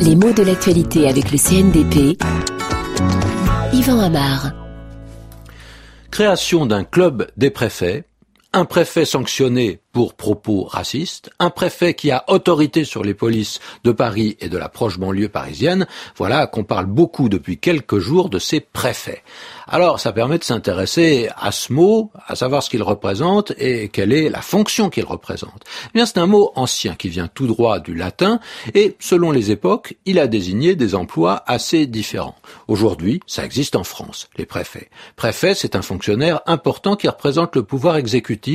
Les 0.00 0.14
mots 0.14 0.32
de 0.32 0.42
l'actualité 0.42 1.08
avec 1.08 1.32
le 1.32 1.38
CNDP. 1.38 2.18
Yvan 3.72 4.00
Amar. 4.00 4.52
Création 6.10 6.66
d'un 6.66 6.84
club 6.84 7.26
des 7.36 7.50
préfets. 7.50 8.04
Un 8.56 8.64
préfet 8.64 9.04
sanctionné 9.04 9.80
pour 9.92 10.14
propos 10.14 10.64
racistes, 10.64 11.30
un 11.38 11.50
préfet 11.50 11.92
qui 11.92 12.10
a 12.10 12.24
autorité 12.28 12.84
sur 12.84 13.02
les 13.02 13.12
polices 13.12 13.60
de 13.84 13.92
Paris 13.92 14.36
et 14.40 14.48
de 14.48 14.56
la 14.56 14.70
proche 14.70 14.98
banlieue 14.98 15.28
parisienne, 15.28 15.86
voilà 16.16 16.46
qu'on 16.46 16.64
parle 16.64 16.86
beaucoup 16.86 17.28
depuis 17.28 17.58
quelques 17.58 17.98
jours 17.98 18.30
de 18.30 18.38
ces 18.38 18.60
préfets. 18.60 19.22
Alors 19.66 20.00
ça 20.00 20.12
permet 20.12 20.38
de 20.38 20.44
s'intéresser 20.44 21.28
à 21.36 21.52
ce 21.52 21.72
mot, 21.72 22.12
à 22.26 22.34
savoir 22.34 22.62
ce 22.62 22.70
qu'il 22.70 22.82
représente 22.82 23.52
et 23.58 23.88
quelle 23.88 24.12
est 24.12 24.30
la 24.30 24.40
fonction 24.40 24.88
qu'il 24.90 25.04
représente. 25.04 25.64
Eh 25.86 25.90
bien 25.94 26.06
c'est 26.06 26.18
un 26.18 26.26
mot 26.26 26.52
ancien 26.54 26.94
qui 26.94 27.08
vient 27.08 27.28
tout 27.28 27.46
droit 27.46 27.78
du 27.78 27.94
latin 27.94 28.40
et 28.74 28.96
selon 29.00 29.32
les 29.32 29.50
époques, 29.50 29.96
il 30.06 30.18
a 30.18 30.28
désigné 30.28 30.76
des 30.76 30.94
emplois 30.94 31.42
assez 31.46 31.86
différents. 31.86 32.36
Aujourd'hui, 32.68 33.20
ça 33.26 33.44
existe 33.44 33.76
en 33.76 33.84
France, 33.84 34.28
les 34.36 34.46
préfets. 34.46 34.88
Préfet, 35.16 35.54
c'est 35.54 35.76
un 35.76 35.82
fonctionnaire 35.82 36.40
important 36.46 36.96
qui 36.96 37.08
représente 37.08 37.56
le 37.56 37.62
pouvoir 37.62 37.96
exécutif 37.96 38.45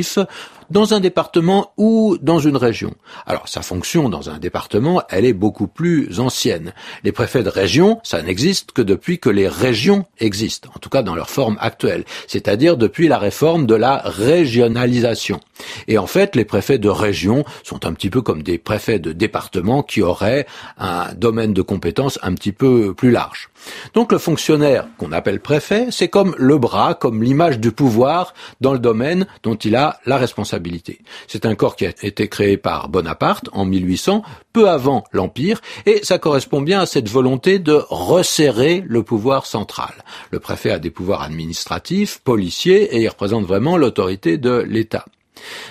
dans 0.70 0.94
un 0.94 1.00
département 1.00 1.74
ou 1.78 2.18
dans 2.22 2.40
une 2.40 2.56
région. 2.56 2.94
Alors 3.26 3.48
sa 3.50 3.62
fonction 3.62 4.08
dans 4.10 4.30
un 4.30 4.40
département, 4.40 5.04
elle 5.10 5.26
est 5.26 5.34
beaucoup 5.34 5.68
plus 5.68 6.20
ancienne. 6.20 6.74
Les 7.04 7.12
préfets 7.12 7.44
de 7.44 7.50
région, 7.50 8.00
ça 8.04 8.22
n'existe 8.22 8.72
que 8.72 8.82
depuis 8.82 9.20
que 9.20 9.30
les 9.30 9.50
régions 9.50 10.06
existent, 10.20 10.70
en 10.74 10.80
tout 10.80 10.90
cas 10.90 11.04
dans 11.04 11.16
leur 11.16 11.30
forme 11.30 11.58
actuelle, 11.60 12.06
c'est-à-dire 12.28 12.78
depuis 12.78 13.10
la 13.10 13.18
réforme 13.18 13.66
de 13.66 13.76
la 13.76 14.02
régionalisation. 14.06 15.42
Et 15.88 15.98
en 15.98 16.08
fait, 16.08 16.36
les 16.36 16.46
préfets 16.46 16.80
de 16.80 16.90
région 16.90 17.44
sont 17.64 17.86
un 17.86 17.94
petit 17.94 18.10
peu 18.10 18.22
comme 18.22 18.42
des 18.42 18.58
préfets 18.58 19.00
de 19.00 19.12
département 19.12 19.84
qui 19.84 20.02
auraient 20.02 20.48
un 20.78 21.14
domaine 21.14 21.54
de 21.54 21.62
compétences 21.62 22.18
un 22.24 22.34
petit 22.34 22.54
peu 22.54 22.94
plus 22.94 23.12
large. 23.12 23.50
Donc 23.94 24.12
le 24.12 24.18
fonctionnaire 24.18 24.88
qu'on 24.98 25.12
appelle 25.12 25.40
préfet, 25.40 25.88
c'est 25.92 26.08
comme 26.08 26.34
le 26.38 26.58
bras, 26.58 26.96
comme 26.96 27.22
l'image 27.22 27.60
du 27.60 27.72
pouvoir 27.72 28.34
dans 28.62 28.74
le 28.74 28.80
domaine 28.80 29.28
dont 29.44 29.56
il 29.56 29.76
a 29.76 29.81
la 30.06 30.18
responsabilité. 30.18 31.00
C'est 31.28 31.46
un 31.46 31.56
corps 31.56 31.76
qui 31.76 31.86
a 31.86 31.94
été 32.02 32.28
créé 32.28 32.58
par 32.58 32.90
Bonaparte 32.90 33.50
en 33.54 33.66
1800, 33.66 34.24
peu 34.54 34.70
avant 34.70 35.04
l'Empire, 35.12 35.62
et 35.86 36.02
ça 36.04 36.20
correspond 36.20 36.62
bien 36.62 36.82
à 36.82 36.86
cette 36.86 37.10
volonté 37.10 37.60
de 37.60 37.82
resserrer 37.90 38.84
le 38.88 39.04
pouvoir 39.04 39.46
central. 39.46 39.94
Le 40.32 40.40
préfet 40.40 40.72
a 40.72 40.80
des 40.80 40.92
pouvoirs 40.92 41.22
administratifs, 41.22 42.20
policiers, 42.24 42.96
et 42.96 43.02
il 43.02 43.10
représente 43.10 43.46
vraiment 43.46 43.78
l'autorité 43.78 44.38
de 44.38 44.66
l'État. 44.68 45.06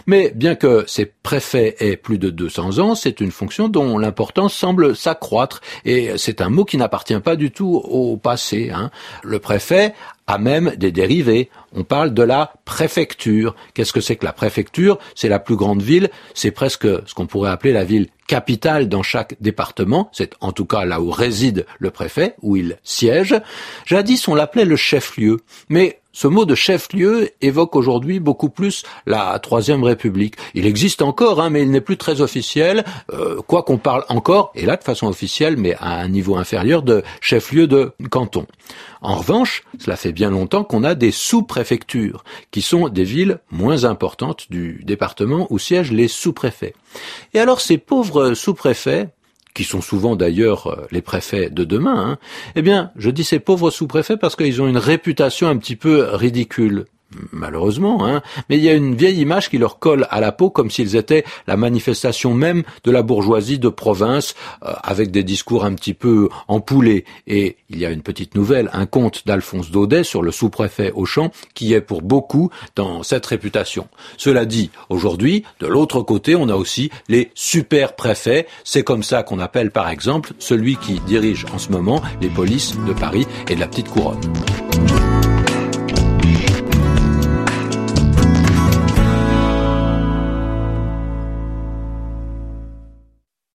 Mais 0.07 0.33
bien 0.35 0.55
que 0.55 0.85
ces 0.87 1.07
préfets 1.07 1.77
aient 1.81 1.97
plus 1.97 2.19
de 2.19 2.31
200 2.31 2.79
ans, 2.79 2.95
c'est 2.95 3.21
une 3.21 3.31
fonction 3.31 3.69
dont 3.69 3.99
l'importance 3.99 4.55
semble 4.55 4.97
s'accroître 4.97 5.61
et 5.85 6.13
c'est 6.17 6.41
un 6.41 6.49
mot 6.49 6.65
qui 6.65 6.77
n'appartient 6.77 7.21
pas 7.21 7.37
du 7.37 7.51
tout 7.51 7.83
au 7.85 8.17
passé. 8.17 8.71
Hein. 8.75 8.91
Le 9.23 9.39
préfet 9.39 9.95
a 10.27 10.39
même 10.39 10.75
des 10.77 10.93
dérivés. 10.93 11.51
On 11.75 11.85
parle 11.85 12.15
de 12.15 12.23
la 12.23 12.55
préfecture. 12.65 13.55
Qu'est-ce 13.75 13.93
que 13.93 14.01
c'est 14.01 14.17
que 14.17 14.25
la 14.25 14.33
préfecture? 14.33 14.99
C'est 15.15 15.29
la 15.29 15.39
plus 15.39 15.57
grande 15.57 15.83
ville, 15.83 16.11
c'est 16.35 16.51
presque 16.51 16.87
ce 17.07 17.15
qu'on 17.15 17.27
pourrait 17.27 17.51
appeler 17.51 17.73
la 17.73 17.85
ville 17.85 18.09
capitale 18.31 18.89
dans 18.89 19.03
chaque 19.03 19.35
département, 19.41 20.09
c'est 20.13 20.35
en 20.41 20.53
tout 20.53 20.65
cas 20.65 20.85
là 20.85 21.01
où 21.01 21.11
réside 21.11 21.67
le 21.81 21.91
préfet, 21.91 22.37
où 22.43 22.55
il 22.55 22.79
siège. 22.85 23.35
Jadis, 23.87 24.29
on 24.29 24.37
l'appelait 24.37 24.65
le 24.65 24.77
chef-lieu, 24.77 25.39
mais 25.69 26.00
ce 26.13 26.27
mot 26.27 26.45
de 26.45 26.55
chef-lieu 26.55 27.31
évoque 27.41 27.77
aujourd'hui 27.77 28.21
beaucoup 28.21 28.49
plus 28.49 28.83
la 29.07 29.39
Troisième 29.39 29.85
République. 29.85 30.35
Il 30.55 30.67
existe 30.67 31.03
encore, 31.03 31.41
hein, 31.41 31.51
mais 31.51 31.63
il 31.63 31.71
n'est 31.71 31.81
plus 31.81 31.97
très 31.97 32.21
officiel, 32.21 32.85
euh, 33.13 33.41
quoi 33.47 33.63
qu'on 33.63 33.79
parle 33.79 34.05
encore, 34.09 34.51
et 34.55 34.67
là 34.67 34.77
de 34.77 34.85
façon 34.85 35.07
officielle, 35.07 35.57
mais 35.57 35.75
à 35.79 36.01
un 36.01 36.09
niveau 36.09 36.37
inférieur, 36.37 36.83
de 36.83 37.03
chef-lieu 37.21 37.67
de 37.67 37.93
canton. 38.11 38.47
En 39.03 39.17
revanche, 39.17 39.63
cela 39.79 39.97
fait 39.97 40.13
bien 40.13 40.31
longtemps 40.31 40.65
qu'on 40.65 40.85
a 40.85 40.95
des 40.95 41.11
sous-préfectures, 41.11 42.25
qui 42.51 42.61
sont 42.61 42.89
des 42.89 43.05
villes 43.05 43.39
moins 43.51 43.85
importantes 43.85 44.47
du 44.51 44.83
département 44.85 45.47
où 45.51 45.59
siègent 45.59 45.93
les 45.93 46.09
sous-préfets. 46.09 46.75
Et 47.35 47.41
alors 47.41 47.61
ces 47.61 47.79
pauvres 47.79 48.35
sous-préfets, 48.35 49.09
qui 49.55 49.65
sont 49.65 49.81
souvent 49.81 50.17
d'ailleurs 50.17 50.67
euh, 50.67 50.87
les 50.91 51.03
préfets 51.03 51.51
de 51.51 51.65
demain, 51.65 51.97
hein, 51.97 52.19
eh 52.57 52.63
bien, 52.63 52.93
je 52.97 53.11
dis 53.11 53.25
ces 53.25 53.39
pauvres 53.39 53.71
sous-préfets 53.71 54.17
parce 54.17 54.37
qu'ils 54.37 54.63
ont 54.63 54.69
une 54.69 54.79
réputation 54.79 55.49
un 55.49 55.57
petit 55.57 55.77
peu 55.77 56.09
ridicule 56.13 56.87
malheureusement, 57.33 58.07
hein, 58.07 58.23
mais 58.49 58.57
il 58.57 58.63
y 58.63 58.69
a 58.69 58.75
une 58.75 58.95
vieille 58.95 59.21
image 59.21 59.51
qui 59.51 59.59
leur 59.59 59.79
colle 59.79 60.07
à 60.11 60.21
la 60.21 60.33
peau 60.33 60.51
comme 60.51 60.71
s'ils 60.71 60.97
étaient 60.97 61.25
la 61.47 61.57
manifestation 61.57 62.35
même 62.35 62.63
de 62.85 62.91
la 62.91 63.03
bourgeoisie 63.03 63.59
de 63.59 63.69
province, 63.69 64.35
euh, 64.65 64.73
avec 64.83 65.11
des 65.11 65.25
discours 65.25 65.65
un 65.65 65.75
petit 65.75 65.95
peu 65.95 66.29
empoulés. 66.49 67.05
Et 67.27 67.57
il 67.69 67.79
y 67.79 67.87
a 67.87 67.91
une 67.91 68.03
petite 68.03 68.35
nouvelle, 68.35 68.71
un 68.73 68.87
conte 68.87 69.27
d'Alphonse 69.27 69.71
Daudet 69.71 70.05
sur 70.05 70.23
le 70.23 70.31
sous-préfet 70.31 70.93
Auchan, 70.95 71.31
qui 71.55 71.75
est 71.75 71.81
pour 71.81 72.03
beaucoup 72.03 72.51
dans 72.77 73.03
cette 73.03 73.27
réputation. 73.27 73.89
Cela 74.17 74.45
dit, 74.45 74.71
aujourd'hui, 74.89 75.45
de 75.61 75.67
l'autre 75.67 76.03
côté, 76.03 76.37
on 76.37 76.49
a 76.49 76.55
aussi 76.55 76.91
les 77.09 77.31
super-préfets. 77.35 78.47
C'est 78.65 78.85
comme 78.85 79.03
ça 79.03 79.23
qu'on 79.23 79.39
appelle 79.39 79.71
par 79.71 79.89
exemple 79.89 80.33
celui 80.39 80.77
qui 80.77 81.01
dirige 81.01 81.47
en 81.53 81.59
ce 81.59 81.71
moment 81.71 82.03
les 82.21 82.29
polices 82.29 82.77
de 82.87 82.93
Paris 82.93 83.27
et 83.49 83.55
de 83.55 83.61
la 83.61 83.69
Petite 83.69 83.89
Couronne. 83.89 84.21